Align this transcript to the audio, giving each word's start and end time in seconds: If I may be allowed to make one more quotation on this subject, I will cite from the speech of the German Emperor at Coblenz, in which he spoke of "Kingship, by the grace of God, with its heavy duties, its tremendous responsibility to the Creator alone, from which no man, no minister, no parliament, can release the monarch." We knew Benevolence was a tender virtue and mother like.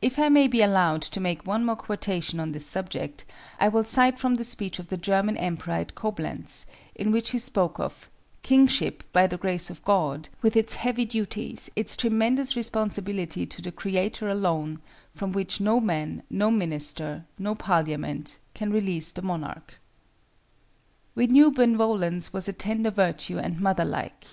If 0.00 0.20
I 0.20 0.28
may 0.28 0.46
be 0.46 0.62
allowed 0.62 1.02
to 1.02 1.18
make 1.20 1.44
one 1.44 1.64
more 1.64 1.74
quotation 1.74 2.38
on 2.38 2.52
this 2.52 2.64
subject, 2.64 3.24
I 3.58 3.66
will 3.66 3.82
cite 3.82 4.20
from 4.20 4.36
the 4.36 4.44
speech 4.44 4.78
of 4.78 4.86
the 4.86 4.96
German 4.96 5.36
Emperor 5.36 5.74
at 5.74 5.96
Coblenz, 5.96 6.64
in 6.94 7.10
which 7.10 7.30
he 7.30 7.40
spoke 7.40 7.80
of 7.80 8.08
"Kingship, 8.44 9.02
by 9.12 9.26
the 9.26 9.36
grace 9.36 9.68
of 9.68 9.84
God, 9.84 10.28
with 10.42 10.54
its 10.54 10.76
heavy 10.76 11.04
duties, 11.04 11.72
its 11.74 11.96
tremendous 11.96 12.54
responsibility 12.54 13.46
to 13.46 13.60
the 13.60 13.72
Creator 13.72 14.28
alone, 14.28 14.76
from 15.12 15.32
which 15.32 15.60
no 15.60 15.80
man, 15.80 16.22
no 16.30 16.52
minister, 16.52 17.24
no 17.36 17.56
parliament, 17.56 18.38
can 18.54 18.70
release 18.70 19.10
the 19.10 19.22
monarch." 19.22 19.80
We 21.16 21.26
knew 21.26 21.50
Benevolence 21.50 22.32
was 22.32 22.46
a 22.46 22.52
tender 22.52 22.92
virtue 22.92 23.40
and 23.40 23.60
mother 23.60 23.84
like. 23.84 24.24